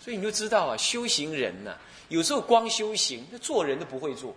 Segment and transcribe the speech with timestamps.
[0.00, 1.76] 所以你就知道啊，修行人呐，
[2.08, 4.34] 有时候光修行，那做人都不会做。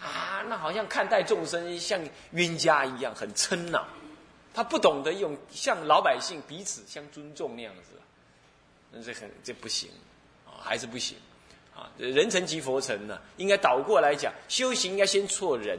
[0.00, 1.98] 啊，那好像看待众生像
[2.32, 3.86] 冤家一样，很嗔恼。
[4.52, 7.98] 他不懂得用像老百姓彼此相尊重那样子，
[8.92, 9.90] 那这很这不行
[10.46, 11.16] 啊，还是不行
[11.74, 11.90] 啊。
[11.96, 15.78] 人成即佛成呢，应该倒过来讲，修行应该先做人。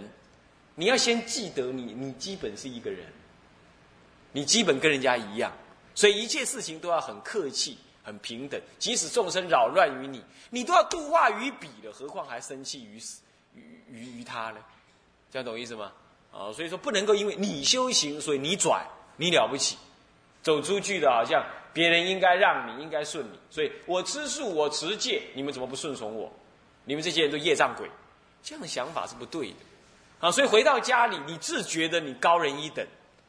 [0.74, 3.06] 你要先记得，你你基本是一个人，
[4.34, 5.54] 你基本跟人家一样，
[5.94, 8.62] 所以一切事情都要很客气、很平等。
[8.80, 13.22] 即使众生扰乱于你，你都要度化于彼了，何况还生气于死？
[13.90, 14.60] 于于他呢？
[15.32, 15.92] 这样懂意思吗？
[16.32, 18.86] 啊，所以说不能够因为你修行，所以你拽，
[19.18, 19.78] 你了不起，
[20.44, 26.32] 走出去的好像别人应该让你，应该顺你，所以我吃素，我持戒，你们怎么不顺从我？
[26.84, 27.90] 你们这些人都业障鬼，
[28.44, 29.56] 这样的想法是不对的。
[30.20, 32.86] 啊，所以回到家里，你自觉得你高人一等，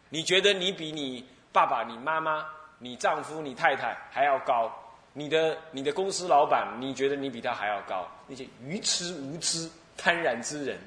[0.08, 2.46] 你觉得你比你爸爸、你妈妈、
[2.78, 4.72] 你丈夫、你太太还要高，
[5.12, 9.70] 你的你的公司老板，你觉得你比他还要高，那些愚痴无知。
[9.98, 10.78] 贪婪之人，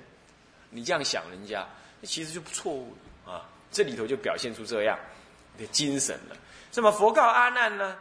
[0.69, 1.67] 你这样想人家，
[1.99, 3.41] 那其实就错误了啊！
[3.71, 4.95] 这里头就表现出这样
[5.57, 6.37] 的精神了。
[6.75, 7.97] 那么佛告阿难呢？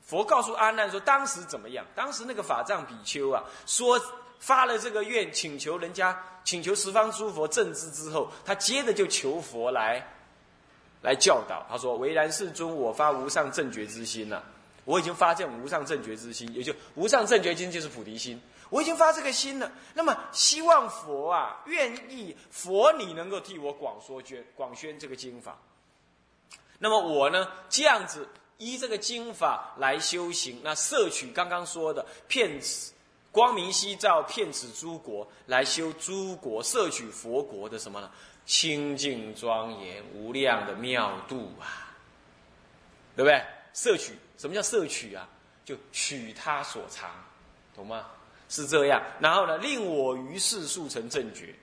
[0.00, 1.84] 佛告诉阿难说，当时怎么样？
[1.92, 4.00] 当时那个法藏比丘啊，说
[4.38, 10.06] 发了这个愿，请求人家，请求十方诸佛正知之后，他接着就求佛来
[11.02, 11.66] 来教导。
[11.68, 14.42] 他说：“唯然世尊，我发无上正觉之心了。
[14.84, 25.58] 我已经发这种无上正觉之心，也就无上正觉心就是菩提心。”我已经发这个心了，那么希望佛啊，愿意佛你能够替我广说宣广宣这个经法。
[26.78, 32.94] 那么我呢，这样子依这个经法来修行，那摄取刚刚说的骗子
[33.30, 38.10] 光明西照，骗子诸国来修诸国，摄取佛国的什么呢？
[38.44, 41.94] 清净庄严无量的妙度啊，
[43.16, 43.42] 对不对？
[43.74, 45.28] 摄取什么叫摄取啊？
[45.64, 47.10] 就取他所长，
[47.74, 48.06] 懂吗？
[48.48, 51.54] 是这样，然后呢，令我于是速成正觉。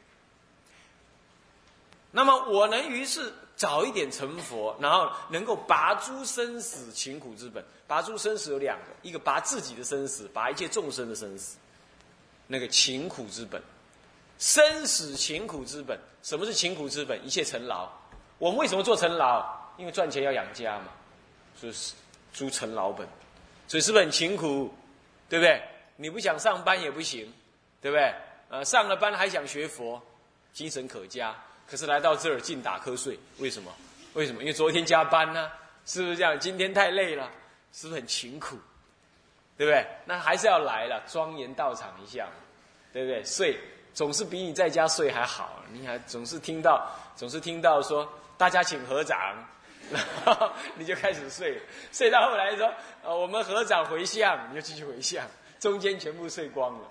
[2.12, 7.64] 那么我能于是早一点成佛，然后能够拔诸生死勤苦之本。
[7.86, 11.58] 拔诸生死有两个，一个拔自己的生死，拔一切众生的生死。
[12.48, 13.62] 那个勤苦之本，
[14.40, 16.00] 生死勤苦之本。
[16.24, 17.24] 什么是勤苦之本？
[17.26, 17.88] 一切勤劳。
[18.40, 19.46] 我们为什么做勤劳？
[19.78, 20.86] 因为赚钱要养家嘛，
[21.56, 21.94] 所以是
[22.34, 23.08] 诸勤劳本。
[23.68, 24.74] 所以是不是很勤苦？
[25.30, 25.62] 对不对？
[25.96, 27.32] 你不想上班也不行，
[27.82, 28.14] 对不对？
[28.50, 30.02] 呃，上了班还想学佛，
[30.54, 31.36] 精神可嘉。
[31.68, 33.72] 可是来到这儿尽打瞌睡，为什么？
[34.14, 34.42] 为什么？
[34.42, 35.52] 因为昨天加班呢，
[35.86, 36.40] 是不是这样？
[36.40, 37.30] 今天太累了，
[37.72, 38.58] 是不是很勤苦？
[39.56, 39.86] 对不对？
[40.06, 42.28] 那还是要来了，庄严到场一下，
[42.92, 43.24] 对不对？
[43.24, 43.60] 睡
[43.94, 48.08] 总是比你在家睡还好，你还总是听到，总是听到说
[48.38, 49.18] 大家请合掌，
[49.92, 51.62] 然后你就开始睡，
[51.92, 52.74] 睡到后来说
[53.04, 55.26] 呃我们合掌回向，你就继续回向。
[55.60, 56.88] 中间全部睡光了，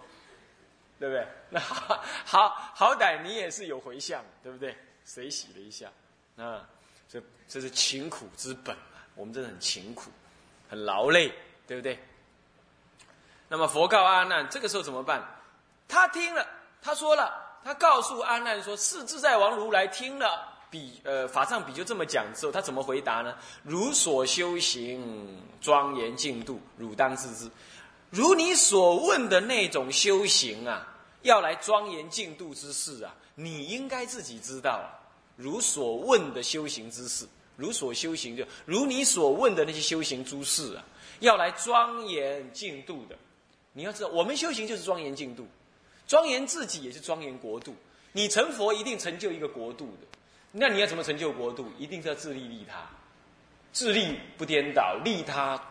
[1.00, 1.26] 对不对？
[1.48, 4.76] 那好好好歹你也是有回向，对不对？
[5.06, 5.88] 水洗了一下，
[6.36, 6.68] 啊，
[7.08, 9.00] 这这是勤苦之本啊！
[9.14, 10.10] 我们真的很勤苦，
[10.68, 11.32] 很劳累，
[11.66, 11.98] 对不对？
[13.48, 15.26] 那么佛告阿难，这个时候怎么办？
[15.88, 16.46] 他听了，
[16.80, 17.32] 他说了，
[17.64, 23.34] 他告诉阿难说：“是自在王如来听了比呃法藏比就这么讲之后，他怎么回答呢？
[23.62, 27.50] 如所修行庄严净度，汝当自知。”
[28.10, 30.86] 如你所问的那种修行啊，
[31.22, 34.88] 要来庄严净度之事啊，你应该自己知道啊。
[35.36, 40.82] 如所问的修行之事，如所修行就如你所问的那些修行诸事啊，
[41.20, 43.16] 要来庄严净度的，
[43.74, 45.46] 你要知道，我们修行就是庄严净度，
[46.08, 47.76] 庄严自己也是庄严国度。
[48.12, 50.06] 你成佛一定成就一个国度的，
[50.50, 51.70] 那你要怎么成就国度？
[51.78, 52.84] 一定是要自利利他，
[53.72, 55.62] 自利不颠倒，利他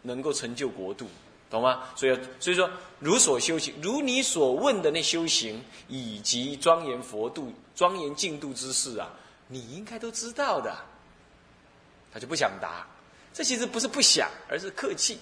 [0.00, 1.06] 能够成就国度。
[1.50, 1.88] 懂吗？
[1.96, 2.70] 所以，所以说，
[3.00, 9.10] 如所修行，如你所问的那修行，以及庄严佛度、庄严净度之事啊，
[9.48, 10.72] 你应该都知道的。
[12.12, 12.86] 他就不想答，
[13.34, 15.18] 这其实不是不想，而是客气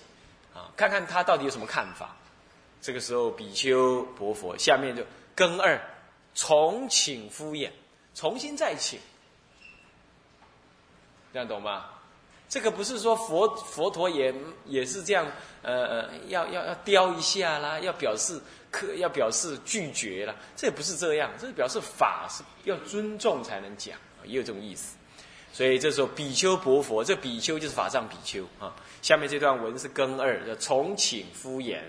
[0.54, 2.14] 啊，看看他到底有什么看法。
[2.80, 5.02] 这个时候，比丘薄佛下面就
[5.34, 5.80] 更二，
[6.34, 7.70] 重请敷衍，
[8.14, 8.98] 重新再请，
[11.32, 11.86] 这样懂吗？
[12.48, 14.34] 这个不是说佛佛陀也
[14.64, 15.26] 也是这样，
[15.60, 18.40] 呃呃，要要要雕一下啦，要表示
[18.70, 24.96] 可要表示拒绝啦，这也不是这样，这表示法是要尊重才能讲，也有这种意思。
[25.52, 28.74] 所以这时候比丘薄佛，这比丘就是法藏比丘啊。
[29.02, 31.80] 下面这段文是更二，叫重请敷衍。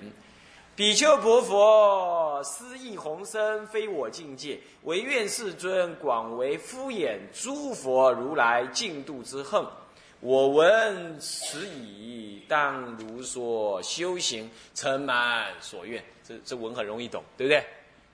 [0.79, 9.61] 比丘薄佛，思意宏深，非我境界，唯愿世尊广为敷衍诸佛如来净度之恨。
[10.21, 16.01] 我闻此已，当如所修行，成满所愿。
[16.25, 17.61] 这这文很容易懂，对不对？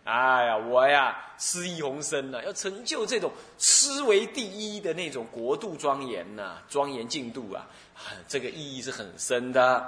[0.05, 7.67] 哎呀，我呀，诗意宏深呐，要成就这种诗为第一的那种国度庄严呐，庄严净度啊，
[8.27, 9.85] 这个意义是很深的，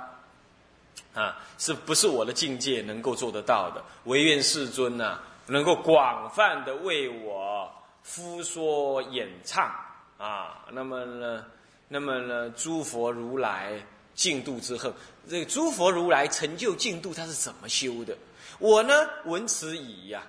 [1.14, 3.84] 啊，是不是我的境界能够做得到的？
[4.06, 7.72] 唯愿世尊呐，能够广泛的为我
[8.04, 9.74] 敷说演唱
[10.18, 11.46] 啊，那么呢？
[11.88, 13.82] 那么呢，诸佛如来
[14.14, 14.92] 净度之后，
[15.30, 18.16] 这个诸佛如来成就净度，他是怎么修的？
[18.60, 18.94] 我呢，
[19.26, 20.22] 闻此已呀，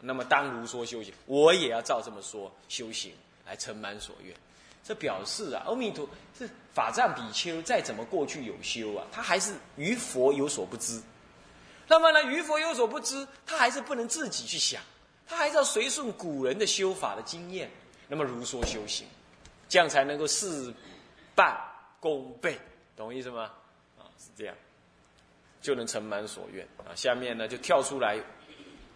[0.00, 3.12] 那么当如说修行，我也要照这么说修行，
[3.46, 4.34] 来承满所愿。
[4.84, 6.06] 这表示啊，阿弥陀
[6.38, 11.02] 是法藏比丘，再怎么过去有修啊，他还是于佛有所不知。
[11.88, 14.82] 那么呢，于佛有所不知，他还是不能自己去想，
[15.26, 17.70] 他还是要随顺古人的修法的经验，
[18.08, 19.06] 那么如说修行。
[19.66, 20.72] 这样才能够事
[21.34, 21.58] 半
[21.98, 22.60] 功倍，
[22.94, 23.50] 懂意思吗？
[23.98, 24.54] 啊，是这样，
[25.62, 26.94] 就能成满所愿啊。
[26.94, 28.18] 下面呢，就跳出来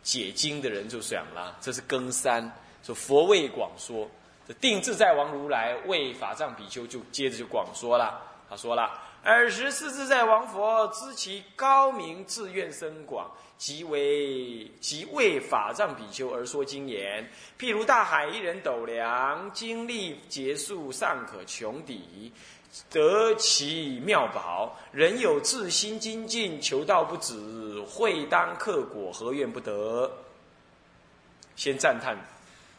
[0.03, 2.53] 解经的人就想了，这是更三，
[2.83, 4.09] 说佛为广说，
[4.55, 8.23] 定自在王如来为法藏比丘，就接着就广说了。
[8.49, 9.03] 他说了。
[9.25, 13.29] 尔时世自在王佛知其高明，自愿深广，
[13.59, 17.29] 即为即为法藏比丘而说经言。
[17.59, 22.33] 譬如大海一人斗量，经历结束尚可穷底，
[22.91, 24.75] 得其妙宝。
[24.93, 30.11] 人有自心精进，求道不止，会当克果，何怨不得？
[31.57, 32.17] 先赞叹，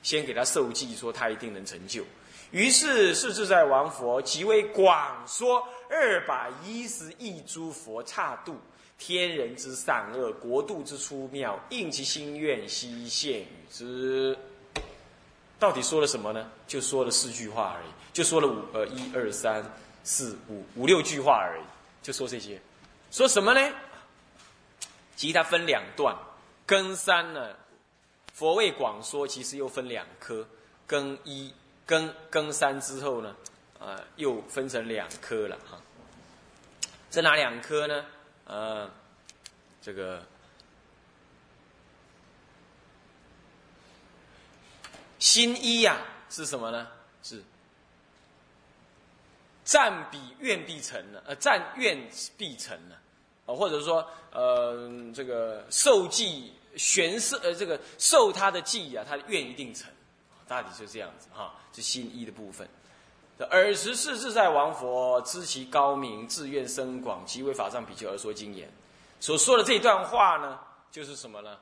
[0.01, 2.03] 先给他受记，说他一定能成就。
[2.51, 8.57] 于是是自在王佛即为广说二百一十亿诸佛刹度
[8.97, 14.37] 天人之善恶国度之出妙应其心愿悉现与之。
[15.59, 16.49] 到底说了什么呢？
[16.67, 19.63] 就说了四句话而已，就说了五呃一二三
[20.03, 21.63] 四五五六句话而已，
[22.01, 22.59] 就说这些。
[23.11, 23.73] 说什么呢？
[25.15, 26.15] 其实它分两段，
[26.65, 27.49] 跟三呢，
[28.39, 30.47] 佛为广说，其实又分两科，
[30.87, 31.53] 更一。
[31.85, 33.35] 更更三之后呢，
[33.79, 35.81] 啊，又分成两科了哈。
[37.09, 38.05] 这哪两科呢？
[38.45, 38.87] 呃，
[39.81, 40.23] 这个
[45.17, 45.97] 新一呀
[46.29, 46.87] 是什么呢？
[47.23, 47.41] 是
[49.65, 51.19] 占比愿必成呢？
[51.25, 52.07] 呃，占愿
[52.37, 52.95] 必成呢？
[53.47, 59.91] 啊，或者说呃，这个受记玄色呃，这个受他的记啊，他的愿一定成。
[60.47, 62.67] 大体就这样子哈，是心一的部分。
[63.51, 68.71] 尔时世自在王佛知其高明，自愿深广，即为法藏比丘而说经言。
[69.19, 70.59] 所说的这段话呢，
[70.91, 71.57] 就是什么呢？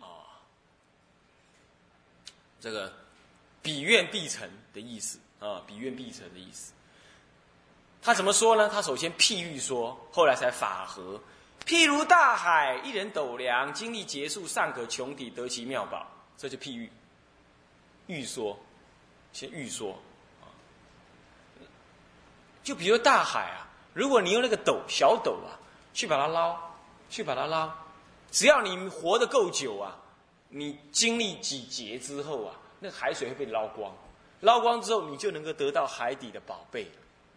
[0.00, 0.38] 啊，
[2.60, 2.92] 这个
[3.62, 6.72] 比愿必成的意思啊，比愿必成的意思。
[8.00, 8.68] 他怎么说呢？
[8.68, 11.20] 他首先譬喻说，后来才法合。
[11.68, 16.06] 譬如大海，一人斗量，经历结束，尚可穷底得其妙宝。
[16.34, 16.90] 这就譬喻。
[18.06, 18.58] 欲说，
[19.34, 19.92] 先欲说
[20.40, 20.48] 啊，
[22.64, 25.60] 就比如大海啊，如果你用那个斗小斗啊，
[25.92, 26.56] 去把它捞，
[27.10, 27.70] 去把它捞，
[28.30, 29.94] 只要你活得够久啊，
[30.48, 33.94] 你经历几劫之后啊，那海水会被捞光，
[34.40, 36.90] 捞光之后，你就能够得到海底的宝贝，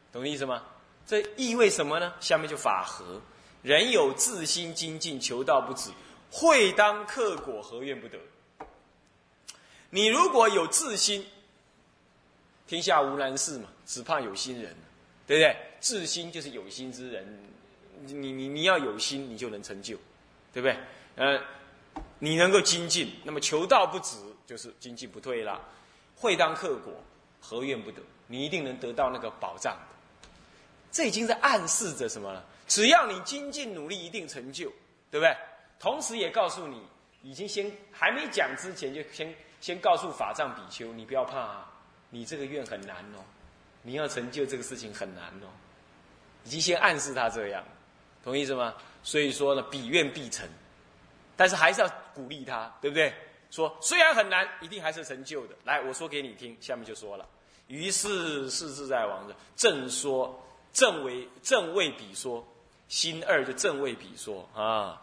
[0.09, 0.63] 懂意思吗？
[1.05, 2.13] 这意味什么呢？
[2.21, 3.19] 下面就法合，
[3.63, 5.89] 人有自心精进，求道不止，
[6.31, 8.17] 会当克果，何怨不得？
[9.89, 11.25] 你如果有自心，
[12.65, 14.75] 天下无难事嘛，只怕有心人，
[15.27, 15.55] 对不对？
[15.79, 17.39] 自心就是有心之人，
[18.05, 19.97] 你你你要有心，你就能成就，
[20.53, 20.77] 对不对？
[21.17, 21.41] 呃，
[22.19, 24.15] 你能够精进，那么求道不止，
[24.47, 25.61] 就是精进不退了。
[26.15, 26.93] 会当克果，
[27.39, 28.01] 何怨不得？
[28.27, 29.77] 你一定能得到那个保障。
[30.91, 32.45] 这已经在暗示着什么了？
[32.71, 34.71] 只要你精进努力，一定成就，
[35.11, 35.35] 对不对？
[35.77, 36.81] 同时也告诉你，
[37.21, 39.35] 已经先还没讲之前就先。
[39.59, 41.71] 先告诉法藏比丘，你不要怕，啊，
[42.09, 43.21] 你这个愿很难哦，
[43.83, 45.53] 你要成就这个事情很难哦，
[46.43, 47.63] 已经先暗示他这样，
[48.23, 48.73] 同意是吗？
[49.03, 50.49] 所以说呢，比愿必成，
[51.35, 53.13] 但是还是要鼓励他，对不对？
[53.51, 55.55] 说虽然很难，一定还是成就的。
[55.63, 57.29] 来，我说给你听，下面就说了。
[57.67, 62.43] 于是世自在王的正说，正为正为比说，
[62.91, 65.01] 心二就正位比说啊，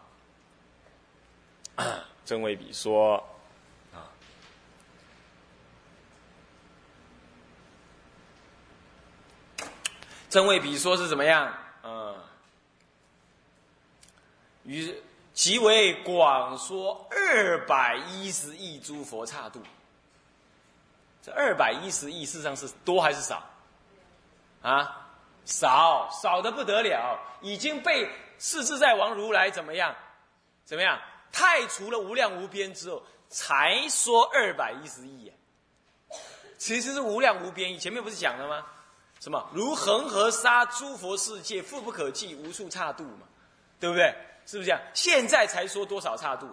[2.23, 3.17] 正位比说
[3.91, 4.05] 啊。
[10.29, 11.51] 正位比说是怎么样？
[11.81, 12.15] 嗯，
[14.65, 14.95] 于
[15.33, 19.63] 即为广说二百一十亿诸佛刹度。
[21.23, 23.43] 这二百一十亿事实上是多还是少？
[24.61, 25.08] 啊，
[25.45, 29.95] 少少的不得了，已经被世自在王如来怎么样？
[30.65, 30.99] 怎么样？
[31.31, 35.31] 太除了无量无边之后，才说二百一十亿。
[36.57, 38.65] 其实是无量无边，以前面不是讲了吗？
[39.19, 43.27] 什么如恒河沙，诸佛世界，富不可计，无数差度嘛，
[43.79, 44.13] 对不对？
[44.45, 44.81] 是不是这样？
[44.93, 46.47] 现在才说多少差度？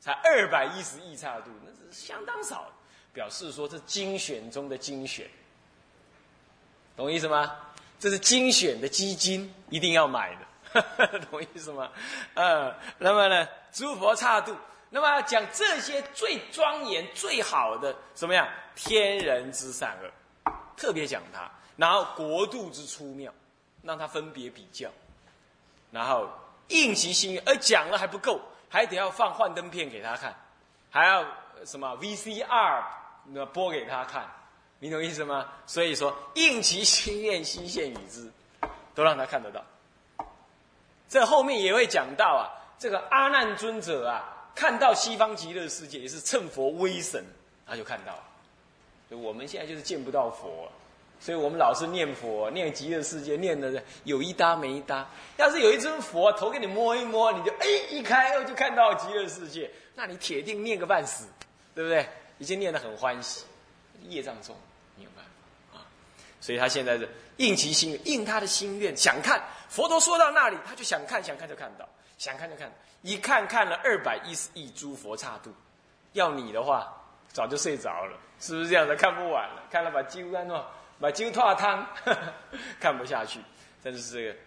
[0.00, 2.70] 才二百一十亿差度，那是相当少，
[3.12, 5.26] 表示说这精选中的精选，
[6.94, 7.56] 懂意思吗？
[7.98, 10.36] 这是精选的基金，一定要买
[10.72, 11.90] 的， 懂意思吗？
[12.34, 14.56] 呃，那么呢，诸佛刹度。
[14.90, 18.48] 那么讲这些最庄严、最好的什么呀？
[18.76, 21.50] 天人之善恶，特别讲它。
[21.76, 23.32] 然后国度之出妙，
[23.82, 24.88] 让他分别比较。
[25.90, 26.28] 然后
[26.68, 30.32] 应其心愿，而讲了还不够，还得要放幻灯片给他看，
[30.90, 31.24] 还要
[31.64, 32.84] 什么 VCR
[33.24, 34.28] 那播给他看，
[34.84, 35.46] 你懂意思吗？
[35.66, 38.30] 所以说应其心愿，悉现与之，
[38.94, 39.64] 都让他看得到。
[41.08, 44.52] 这后面也会讲到啊，这个阿难尊者啊。
[44.54, 47.24] 看到西方极乐世界也是趁佛威神，
[47.66, 48.12] 他就看到。
[49.08, 50.70] 所以我们现在就是见不到佛，
[51.18, 55.08] 所以我们老是念佛，念极乐世界，念的有一搭没一搭。
[55.38, 61.24] 要是有一尊佛头给你摸一摸，你就哎一开哦就看到极乐世界，那你铁定念个半死，
[61.74, 62.06] 对不对？
[62.36, 63.46] 已经念得很欢喜，
[64.08, 64.54] 业障重，
[66.44, 67.08] 所以他现在是
[67.38, 72.70] 应其心愿，应他的心愿，想看佛陀说到那里，他就想看，想看就看到，想看就看。
[73.00, 75.50] 一看看了二百一十亿诸佛刹度，
[76.12, 76.92] 要你的话，
[77.32, 78.94] 早就睡着了，是不是这样的？
[78.94, 80.62] 看不完了，看了把酒干喏，
[81.00, 81.86] 把酒脱汤，
[82.78, 83.40] 看不下去。
[83.82, 84.38] 但是这个，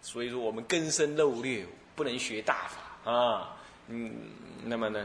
[0.00, 3.56] 所以说我们根深漏略，不能学大法啊。
[3.88, 4.14] 嗯，
[4.62, 5.04] 那么呢，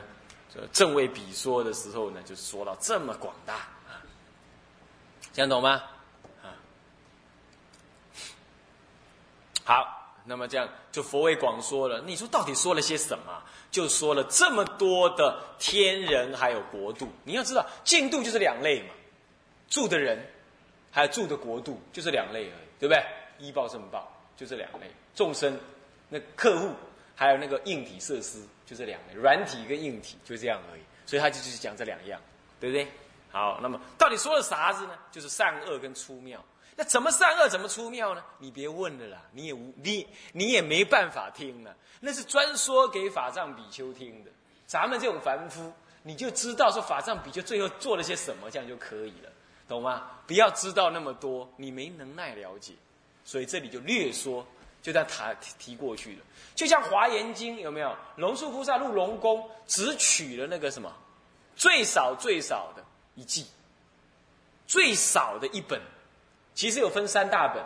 [0.71, 3.55] 正位比说的时候呢，就说到这么广大
[3.89, 3.97] 啊，
[5.33, 5.81] 这样懂吗？
[6.43, 6.51] 啊，
[9.63, 9.99] 好。
[10.25, 13.43] 那么这样就佛为广说了，你说到底说了些什么？
[13.69, 17.09] 就说了这么多的天人还有国度。
[17.25, 18.93] 你要知道，净度就是两类嘛，
[19.67, 20.25] 住的人，
[20.89, 23.03] 还有住的国度，就是两类而已，对不对？
[23.37, 25.59] 医报正报就这两类，众生
[26.07, 26.71] 那客户
[27.17, 30.81] 还有那个硬体设施就这两类，软体跟硬体就这样而已。
[31.05, 32.17] 所以他就就是讲这两样，
[32.61, 32.87] 对不对？
[33.29, 34.93] 好，那么到底说了啥子呢？
[35.11, 36.41] 就是善恶跟出妙。
[36.75, 38.23] 那怎么善恶怎么出妙呢？
[38.39, 44.31] 你别问了啦，你也无你你也没办法听了，那是专说给法藏比丘听的。
[44.65, 49.29] 咱们这种凡夫，你就知道说法藏比丘最后做了些什么，这样就可以了，
[49.67, 50.09] 懂吗？
[50.25, 52.73] 不要知道那么多，你没能耐了解，
[53.23, 54.43] 所以这里就略说，
[54.81, 55.07] 就这样
[55.39, 56.21] 提提过去了。
[56.55, 57.95] 就像华严经有没有？
[58.15, 60.91] 龙树菩萨入龙宫，只取了那个什么
[61.55, 63.45] 最少最少的一记，
[64.65, 65.79] 最少的一本。
[66.55, 67.63] 其实有分三大本，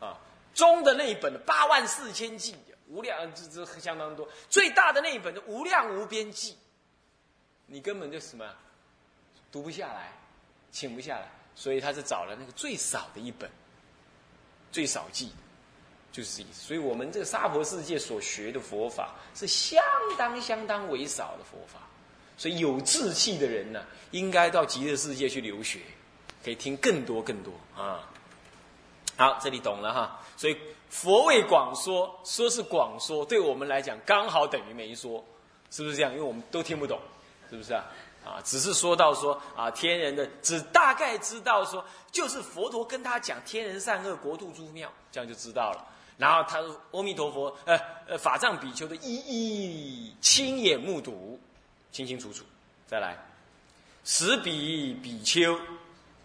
[0.00, 0.16] 啊，
[0.54, 2.56] 中的那一本八万四千计，
[2.88, 4.28] 无量这这相当多。
[4.48, 6.56] 最大的那一本无量无边计，
[7.66, 8.48] 你根本就什么，
[9.52, 10.12] 读不下来，
[10.70, 13.50] 请不下来，所以他是找了那个最少的一本，
[14.72, 15.30] 最少记，
[16.10, 16.62] 就是这意思。
[16.62, 19.82] 所以我们这个娑婆世界所学的佛法是相
[20.16, 21.80] 当相当为少的佛法，
[22.36, 25.80] 所以有志气的人呢，应该到极乐世界去留学，
[26.44, 28.06] 可以听更多更多啊。
[29.16, 30.20] 好，这里懂了哈。
[30.36, 30.56] 所以
[30.90, 35.24] 佛为广说，说是广说，对我们来讲刚好等于没说，
[35.70, 36.12] 是不是这样？
[36.12, 37.00] 因为我们都听不懂，
[37.48, 37.84] 是不是啊？
[38.24, 45.86] 啊，只是说到说啊，天人的只大概知道说，就是佛陀跟他讲天人善恶国度诸妙，这样就知道了。
[46.16, 51.38] 然后他说阿弥陀佛，呃呃，法藏比丘的一一亲眼目睹，
[51.92, 52.44] 清清楚楚。
[52.86, 53.16] 再来，
[54.04, 55.58] 十比比丘，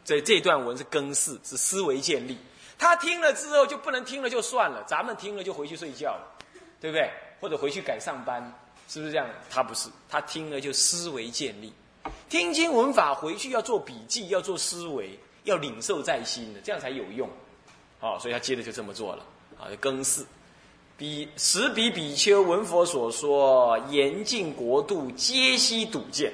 [0.09, 2.35] 这这段文是更事，是思维建立。
[2.79, 6.35] 他听了之后就不能听了就算了，咱们听了就回去睡觉了，
[6.81, 7.11] 对不对？
[7.39, 8.41] 或者回去改上班，
[8.87, 9.27] 是不是这样？
[9.51, 11.71] 他不是，他听了就思维建立，
[12.27, 15.11] 听经闻法回去要做笔记，要做思维，
[15.43, 17.29] 要领受在心的，这样才有用。
[17.99, 19.23] 好，所以他接着就这么做了。
[19.59, 20.25] 啊，更四，
[20.97, 26.33] 比十比比丘闻佛所说，严禁国度，皆悉睹见。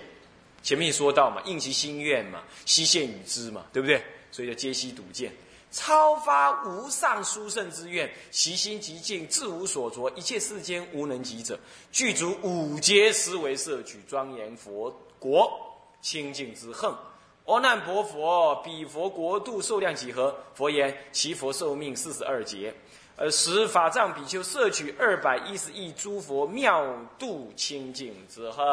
[0.65, 4.03] 前面说到嘛，应其心愿嘛，悉现与之嘛，对不对？
[4.31, 5.31] 所以叫皆悉睹见。
[5.71, 11.59] 超发无上殊胜之愿，其心极静，自无所着，一切世间无能及者。
[11.91, 15.51] 具足五劫思维摄取，庄严佛国
[16.01, 16.91] 清净之恨。
[17.45, 20.35] 阿难薄佛，彼佛国度寿量几何？
[20.55, 22.73] 佛言：其佛寿命四十二劫。
[23.17, 26.83] 而使法藏比丘摄取二百一十亿诸佛妙
[27.19, 28.65] 度清净之恨。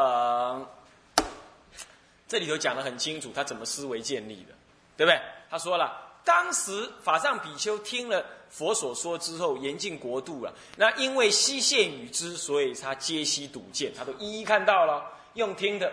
[2.33, 4.55] 这里头讲的很清楚，他怎么思维建立的，
[4.97, 5.21] 对不对？
[5.51, 6.09] 他说了。
[6.25, 10.51] 当时法藏比丘听了佛所说之后，严禁国度了。
[10.79, 15.05] 那因为悉现与之，所以他皆悉睹见，他都一一看到了。
[15.35, 15.93] 用听的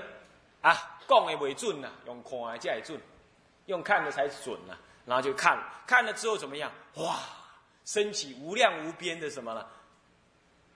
[0.61, 2.97] 啊，讲的为准呐，用看的才准，
[3.65, 4.77] 用看的才准呐。
[5.05, 6.71] 然后就看了，看了之后怎么样？
[6.93, 7.19] 哇，
[7.83, 9.65] 升起无量无边的什么呢？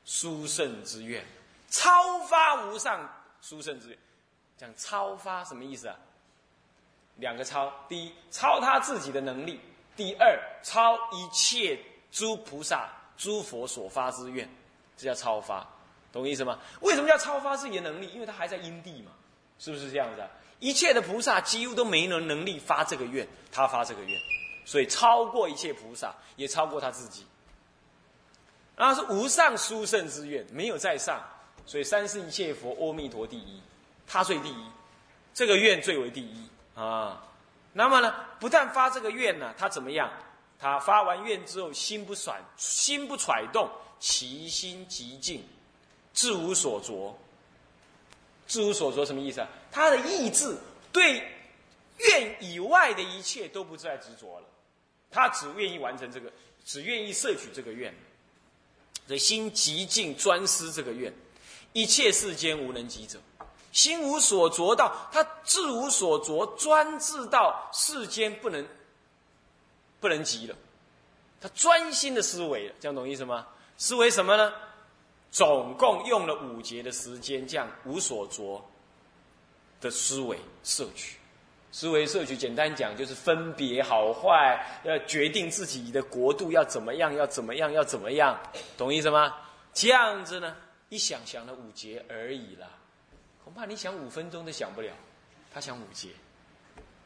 [0.03, 1.25] 殊胜之愿，
[1.69, 3.09] 超发无上
[3.41, 3.97] 殊胜之愿。
[4.63, 5.95] 讲超发什么意思啊？
[7.17, 9.59] 两个超，第一超他自己的能力，
[9.93, 11.77] 第二超一切
[12.11, 14.49] 诸菩萨、诸佛所发之愿，
[14.95, 15.67] 这叫超发，
[16.13, 16.57] 懂意思吗？
[16.79, 18.07] 为什么叫超发自己的能力？
[18.13, 19.11] 因为他还在因地嘛，
[19.59, 20.29] 是不是这样子啊？
[20.59, 24.17] 一切的菩萨几乎都没能能力发这个愿，他发这个愿，
[24.63, 27.27] 所以超过一切菩萨，也超过他自己。
[28.77, 31.21] 然后是无上殊胜之愿，没有在上，
[31.65, 33.61] 所以三世一切佛，阿弥陀第一，
[34.07, 34.65] 他最第一，
[35.33, 36.49] 这个愿最为第一。
[36.75, 37.23] 啊，
[37.71, 40.11] 那么呢，不但发这个愿呢，他怎么样？
[40.59, 43.69] 他发完愿之后，心不甩，心不揣动，
[43.99, 45.43] 其心极静，
[46.13, 47.17] 志无所着。
[48.47, 49.47] 志无所着什么意思啊？
[49.71, 50.55] 他的意志
[50.91, 51.21] 对
[51.97, 54.45] 愿以外的一切都不再执着了，
[55.11, 56.31] 他只愿意完成这个，
[56.63, 57.93] 只愿意摄取这个愿。
[59.05, 61.13] 所以心极静，专思这个愿，
[61.73, 63.19] 一切世间无能及者。
[63.73, 68.65] 心无所着到，他志无所着，专志到世间不能
[69.99, 70.55] 不能及了，
[71.41, 73.47] 他专心的思维了，这样懂意思吗？
[73.77, 74.53] 思维什么呢？
[75.31, 78.63] 总共用了五节的时间，这样无所着
[79.81, 81.17] 的思维摄取，
[81.71, 88.39] 思维摄取，简单讲就是分别好坏，要决定自己的国度要怎么样，要怎么样，要怎么样，
[88.77, 89.35] 懂意思吗？
[89.73, 90.55] 这样子呢，
[90.89, 92.67] 一想想了五节而已了。
[93.43, 94.91] 恐怕你想五分钟都想不了，
[95.53, 96.09] 他想五节，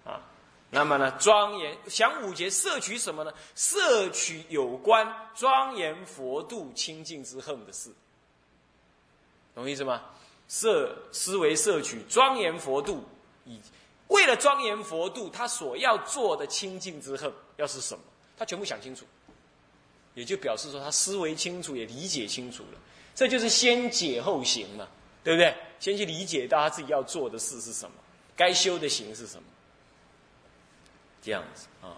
[0.06, 0.22] 啊，
[0.70, 3.34] 那么呢，庄严想五节摄取什么呢？
[3.56, 7.90] 摄取有关庄严佛度清净之恨的事，
[9.56, 10.04] 懂意思吗？
[10.48, 13.04] 摄思维摄取庄严佛度，
[13.44, 13.60] 以
[14.08, 18.04] 为了庄严佛度，他所要做的清净之恨要是什么？
[18.38, 19.06] 他全部想清楚，
[20.14, 22.80] 也就表示说他思维清楚，也理解清楚了，
[23.16, 24.88] 这就是先解后行嘛。
[25.24, 25.54] 对不对？
[25.80, 27.96] 先去理解到他自己要做的事是什么，
[28.36, 29.44] 该修的行是什么，
[31.22, 31.98] 这样子啊。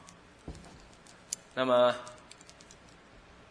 [1.56, 1.96] 那么，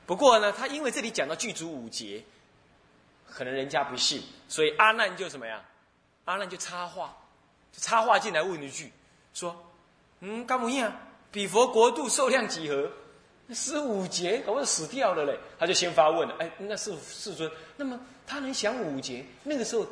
[0.06, 2.24] 不过呢，他因为这里讲到具足五节，
[3.28, 5.62] 可能人家不信，所以阿难就什么呀？
[6.24, 7.16] 阿难就插话，
[7.72, 8.92] 就插话进来问一句，
[9.34, 9.54] 说
[10.20, 10.94] ：“嗯，干么样？
[11.30, 12.90] 比佛国度寿量几何？
[13.54, 19.86] 十五节，我死掉了嘞。”他就先发问了：“哎，那是世尊，那么？”他能想五劫，那个时候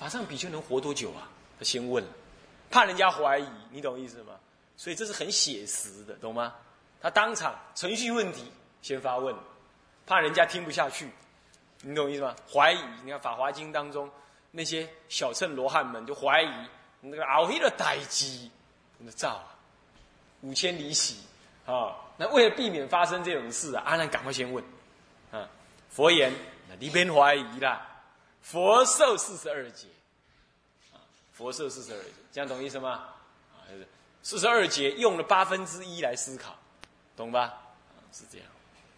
[0.00, 1.28] 法上比丘能活多久啊？
[1.58, 2.02] 他先问，
[2.70, 4.32] 怕人家怀疑，你懂意思吗？
[4.74, 6.54] 所以这是很写实的，懂吗？
[7.02, 9.36] 他当场程序问题先发问，
[10.06, 11.10] 怕人家听不下去，
[11.82, 12.34] 你懂意思吗？
[12.50, 14.10] 怀疑，你看《法华经》当中
[14.50, 16.50] 那些小乘罗汉们就怀疑
[17.02, 18.50] 那个熬黑的待机，
[18.96, 19.52] 那造啊，
[20.40, 21.18] 五千里喜
[21.66, 21.94] 啊！
[22.16, 24.64] 那为了避免发生这种事啊，阿难赶快先问
[25.30, 25.46] 啊，
[25.90, 26.32] 佛言。
[26.78, 27.89] 你别怀疑啦，
[28.42, 29.86] 佛寿四十二劫，
[30.92, 30.98] 啊，
[31.32, 32.90] 佛寿四十二劫，这样懂意思吗？
[33.52, 33.68] 啊，
[34.22, 36.56] 四十二劫用了八分之一来思考，
[37.16, 37.42] 懂吧？
[37.42, 38.46] 啊，是这样，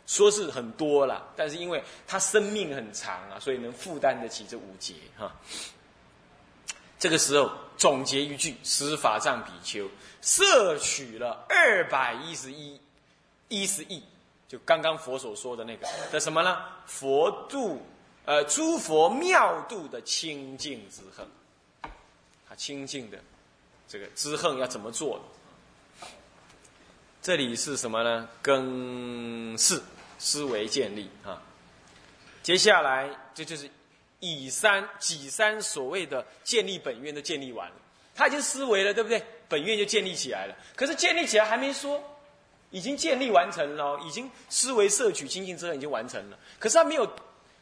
[0.06, 5.32] 说是很多了，但是因为他生命很长啊，所以能负担得起这五劫哈。
[6.98, 9.88] 这个时候总结一句：十法藏比丘
[10.20, 12.80] 摄取了二百一十一
[13.48, 14.02] 一十亿。
[14.46, 16.62] 就刚刚佛所说的那个的什么呢？
[16.86, 17.84] 佛度，
[18.24, 21.26] 呃，诸佛妙度的清净之恨，
[22.48, 23.18] 他清净的
[23.88, 25.20] 这个之恨要怎么做？
[27.20, 28.28] 这里是什么呢？
[28.40, 29.82] 根四
[30.18, 31.42] 思维建立啊。
[32.42, 33.68] 接下来这就是
[34.20, 37.76] 以三己三所谓的建立本愿都建立完了，
[38.14, 39.24] 他已经思维了，对不对？
[39.48, 40.56] 本愿就建立起来了。
[40.76, 42.02] 可是建立起来还没说。
[42.70, 46.38] 已经建立完成了，已经思维摄取清净之恨已经完成了。
[46.58, 47.06] 可是他没有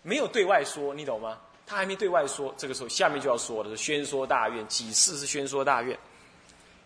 [0.02, 1.38] 没有对外说，你懂吗？
[1.66, 2.54] 他还没对外说。
[2.56, 5.98] 这个时候下面就要说的是宣说大愿，几世是宣说大愿，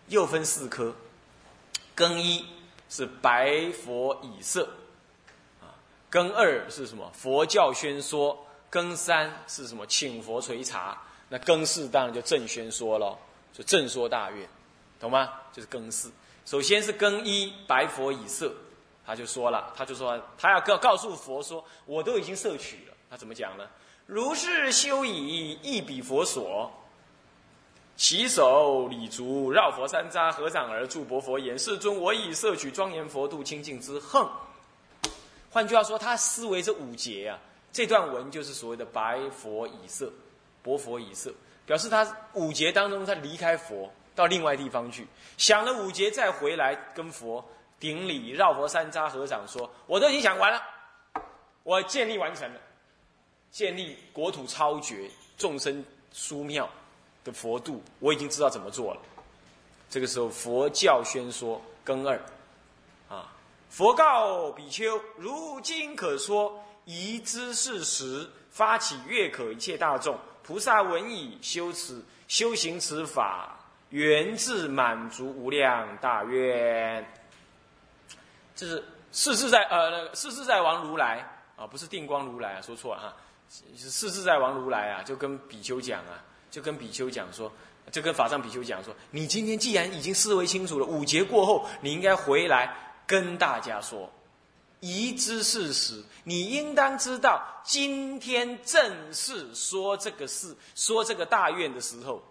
[0.07, 0.93] 又分四科。
[1.93, 2.45] 更一
[2.89, 4.69] 是白佛以色，
[5.61, 5.73] 啊，
[6.09, 7.11] 更二是什么？
[7.13, 8.37] 佛教宣说。
[8.67, 9.87] 更三是什么？
[9.87, 11.01] 请佛垂查。
[11.29, 13.17] 那更四当然就正宣说了，
[13.53, 14.45] 就正说大愿，
[14.99, 15.31] 懂吗？
[15.53, 16.11] 就是更四。
[16.45, 18.53] 首先是更一白佛以色，
[19.05, 22.94] 他就说了，他就说他要告告诉佛说，我都已经摄取了。
[23.09, 23.67] 他怎么讲呢？
[24.05, 26.71] 如是修已，亦比佛所。
[27.97, 34.21] 起手礼足，绕佛三匝，合掌而住，薄佛言：“世尊，我以摄取庄严佛度清净之恨。”
[35.49, 37.39] 换句话说，他思维这五劫啊，
[37.71, 40.11] 这段文就是所谓的白佛以色，
[40.61, 41.33] 薄佛以色，
[41.65, 47.41] 表示他五劫当中他离开佛到另外地方去，想了五劫再回来跟佛
[47.79, 50.61] 顶礼，绕佛三匝，合掌说：“我都已经想完了，
[51.63, 52.59] 我建立完成了，
[53.55, 56.69] 建立国土超绝，众生殊妙。”
[57.23, 59.01] 的佛度，我已经知道怎么做了。
[59.89, 62.21] 这个时候，佛教宣说更二，
[63.09, 63.33] 啊，
[63.69, 70.19] 佛告比丘：如今可说，宜知事实，发起悦可一切大众。
[70.43, 73.57] 菩萨闻已，修持修行此法，
[73.89, 77.03] 源自满足无量大愿。
[78.55, 83.13] 这是世自在呃，那个世自在王如来啊，不是定光如来啊，说错了哈，
[83.49, 86.23] 世自在王如来啊，就跟比丘讲啊。
[86.51, 87.51] 就跟比丘讲说，
[87.91, 92.73] 就跟法上比丘讲说，你今天既然已经思维清楚了，五劫过后，你应该回来
[93.05, 94.09] 跟大家说，
[94.79, 102.23] 宜知事实，你应当知道，今天正是说这个事，说这个大愿的时候，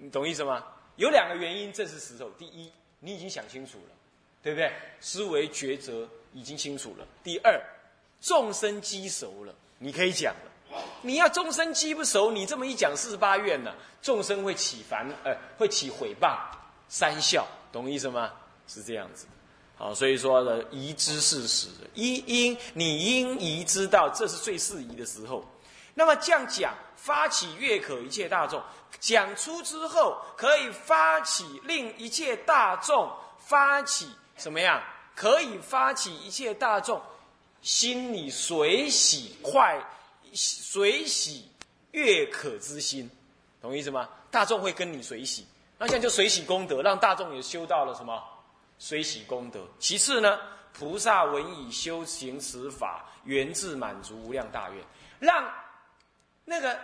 [0.00, 0.64] 你懂意思吗？
[0.96, 2.28] 有两个原因，正是时候。
[2.30, 3.94] 第一，你已经想清楚了，
[4.42, 4.72] 对不对？
[4.98, 7.06] 思维抉择已经清楚了。
[7.22, 7.62] 第二，
[8.20, 10.34] 众生积熟了，你可以讲。
[11.02, 16.36] 你要终身积不熟，你这么一讲四十八愿呢，众生会起烦，呃，会起毁谤、
[16.88, 18.32] 三笑，懂意思吗？
[18.66, 19.26] 是这样子，
[19.76, 25.44] 好，所以说呢，宜知事实，一应你应宜知道，这是最适宜的时候。
[25.94, 28.60] 那么这样讲，发起悦可一切大众，
[28.98, 33.08] 讲出之后，可以发起令一切大众
[33.38, 34.82] 发起什么样？
[35.14, 37.00] 可以发起一切大众
[37.64, 39.84] 心里随喜快。
[40.36, 41.48] 随喜
[41.92, 43.08] 悦可之心，
[43.62, 44.08] 懂意思吗？
[44.32, 45.46] 大众会跟你随喜，
[45.78, 48.20] 那这样就随喜功德，让大众也修到了什么？
[48.80, 49.64] 随喜功德。
[49.78, 50.40] 其次呢，
[50.72, 54.84] 菩萨闻以修行此法，源自满足无量大愿，
[55.20, 55.48] 让
[56.44, 56.76] 那个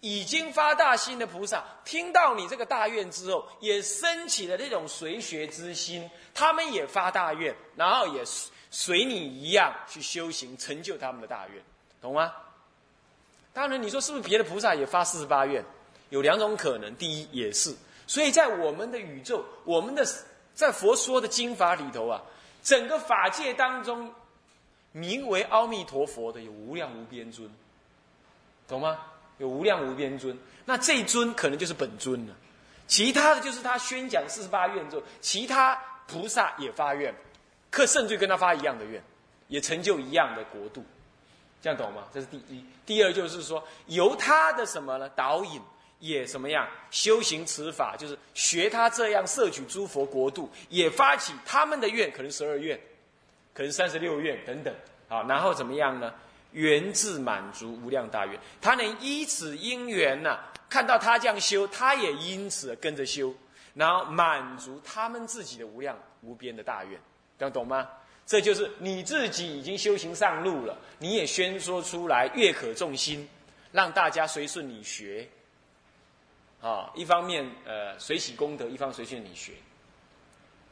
[0.00, 8.24] 已经发大心的菩萨听到你这个大愿之后，也升起了这种随学之心，他们也发大愿，然后也
[8.78, 11.62] 随你一样去修行，成就他们的大愿，
[12.02, 12.30] 懂吗？
[13.54, 15.64] 当然，你说是不是别的菩萨也发四十八愿？
[16.10, 16.94] 有两种可能。
[16.96, 17.74] 第一，也是。
[18.06, 20.06] 所以在我们的宇宙，我们的
[20.54, 22.20] 在佛说的经法里头啊，
[22.62, 24.12] 整个法界当中，
[24.92, 27.50] 名为阿弥陀佛的有无量无边尊，
[28.68, 28.98] 懂吗？
[29.38, 30.38] 有无量无边尊。
[30.66, 32.34] 那这尊可能就是本尊了，
[32.86, 37.14] 其他的就是他宣讲四十八愿之后，其他菩萨也发愿，
[37.76, 39.02] 可甚至跟他发一样的愿，
[39.48, 40.82] 也成就一样的国度。
[41.60, 42.04] 这样懂吗？
[42.10, 42.64] 这是第一。
[42.86, 45.06] 第二就是说，由他的什么呢？
[45.10, 45.60] 导引
[45.98, 46.66] 也什么样？
[46.90, 52.80] 修行此法，就是学他这样摄取诸佛国度，也发起他们的愿，可能十二愿，
[53.52, 54.74] 可能三十六愿等等。
[55.10, 56.14] 啊，然后怎么样呢？
[56.52, 60.38] 源自满足无量大愿，他能依此因缘呢，
[60.70, 63.34] 看到他这样修，他也因此跟着修，
[63.74, 66.98] 然后满足他们自己的无量无边的大愿。
[67.38, 67.88] 这样懂吗？
[68.26, 73.28] 这就是你自己已经修行上路了，你也宣说出来，越可众心，
[73.70, 75.28] 让大家随顺你学。
[76.60, 79.52] 啊，一方面呃随喜功德，一方随顺你学，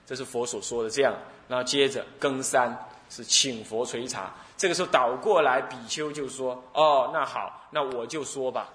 [0.05, 1.15] 这是佛所说的这样。
[1.47, 2.77] 然后接着更三
[3.09, 8.69] 是请佛垂查，这个时候倒过来，比丘就说：“哦，那好，那我就说吧。”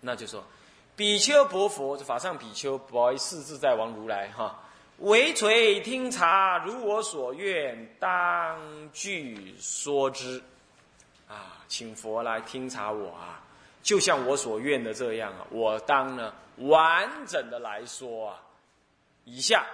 [0.00, 0.42] 那就说，
[0.96, 4.58] 比丘薄佛，法上比丘，不好意思，自在王如来哈。
[5.00, 8.58] 唯垂听察，如我所愿，当
[8.92, 10.42] 具说之。
[11.26, 13.40] 啊，请佛来听察我啊，
[13.82, 18.42] 就像我所愿的这样啊，我当呢完整的来说啊。
[19.24, 19.64] 以下，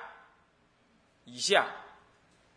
[1.25, 1.67] 以下，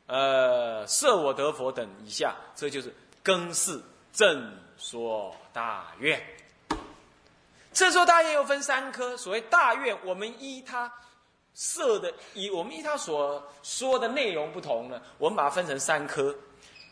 [0.07, 6.21] 呃，设我得佛等以下，这就是更是正说大愿。
[7.71, 10.91] 这说大愿又分三科，所谓大愿，我们依他。
[11.53, 16.35] 色的，以我们依他所说的内容不同呢，我们把它分成三科。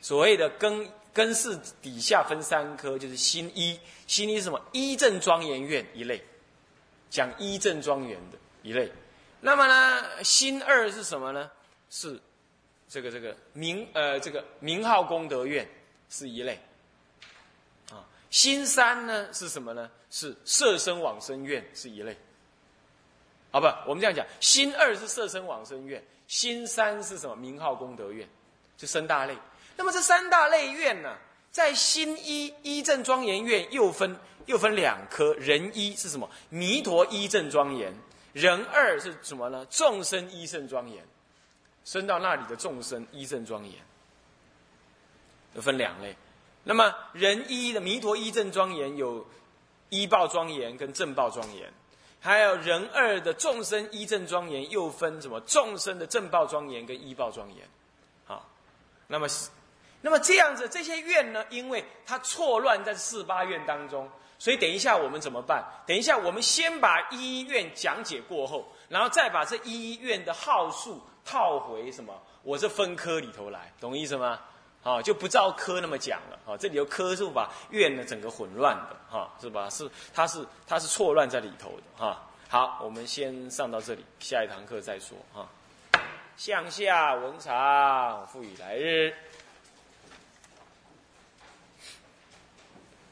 [0.01, 4.61] 所谓的根根是底下分三科，就是心一，心一是什么？
[4.71, 6.23] 一正庄严院一类，
[7.09, 8.91] 讲一正庄严的一类。
[9.39, 11.49] 那么呢，心二是什么呢？
[11.89, 12.19] 是
[12.89, 15.67] 这个这个名呃这个名号功德院
[16.09, 16.59] 是一类。
[17.91, 19.89] 啊，心三呢是什么呢？
[20.09, 22.17] 是色身往生院是一类。
[23.51, 27.35] 好不，我们这样讲，心二是色身往生愿，心三是什么？
[27.35, 28.27] 名号功德愿，
[28.77, 29.35] 就三大类。
[29.75, 31.17] 那么这三大类愿呢，
[31.51, 36.29] 在心一一正庄严愿又分又分两科，人一是什么？
[36.49, 37.93] 弥陀一正庄严。
[38.33, 39.65] 人二是什么呢？
[39.69, 41.03] 众生一圣庄严。
[41.85, 43.75] 升到那里的众生一正庄严，
[45.61, 46.13] 分两类。
[46.65, 49.25] 那么人一的弥陀一正庄严有
[49.87, 51.71] 一报庄严跟正报庄严，
[52.19, 55.39] 还有人二的众生一正庄严又分什么？
[55.41, 57.67] 众生的正报庄严跟一报庄严。
[58.25, 58.45] 好，
[59.07, 59.27] 那么
[60.01, 61.45] 那么这样子这些愿呢？
[61.49, 65.63] 因为它错乱在四八愿当中，所以等一下我们怎么办？
[65.85, 71.01] 等一下我们先把一愿讲解过后，然后再把这一愿的号数。
[71.29, 72.13] 套回什么？
[72.41, 74.39] 我这分科里头来，懂意思吗？
[74.87, 76.39] 啊，就不照科那么讲了。
[76.45, 79.69] 啊，这里有科是把院呢整个混乱的，哈，是吧？
[79.69, 82.23] 是，它是它是错乱在里头的，哈。
[82.47, 85.45] 好，我们先上到这里，下一堂课再说，哈。
[86.37, 89.13] 向下文长，复以来日。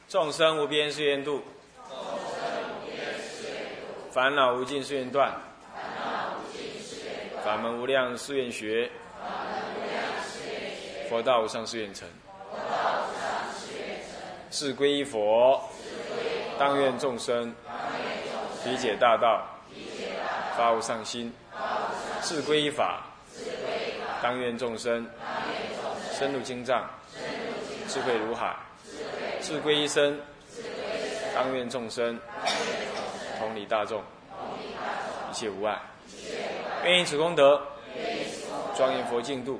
[0.08, 1.44] 众生无边誓愿度，
[4.12, 5.34] 烦恼无尽誓愿断。
[7.44, 8.90] 法门无量誓愿学，
[11.10, 12.08] 佛道无上誓愿成。
[14.52, 15.62] 是归依佛，
[16.58, 17.54] 当愿众生
[18.66, 19.46] 理解大道，
[20.56, 21.34] 发无上心。
[22.22, 23.04] 是归依法，
[24.22, 25.06] 当愿众生
[26.12, 26.90] 深入经藏，
[27.88, 28.56] 智慧如海。
[29.42, 30.20] 是归依身，
[31.36, 32.20] 当愿众生
[33.38, 34.02] 同理大众，
[35.30, 35.80] 一切无碍。
[36.84, 37.62] 愿以此功德，
[38.76, 39.60] 庄严佛净土，